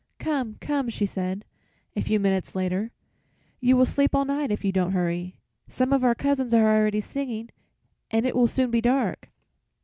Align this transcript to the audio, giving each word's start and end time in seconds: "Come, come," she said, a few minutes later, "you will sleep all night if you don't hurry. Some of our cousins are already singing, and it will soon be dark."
"Come, 0.17 0.55
come," 0.61 0.89
she 0.89 1.05
said, 1.05 1.45
a 1.95 2.01
few 2.01 2.19
minutes 2.19 2.55
later, 2.55 2.89
"you 3.59 3.77
will 3.77 3.85
sleep 3.85 4.15
all 4.15 4.25
night 4.25 4.49
if 4.49 4.65
you 4.65 4.71
don't 4.71 4.93
hurry. 4.93 5.37
Some 5.67 5.93
of 5.93 6.03
our 6.03 6.15
cousins 6.15 6.55
are 6.55 6.75
already 6.75 7.01
singing, 7.01 7.51
and 8.09 8.25
it 8.25 8.35
will 8.35 8.47
soon 8.47 8.71
be 8.71 8.81
dark." 8.81 9.29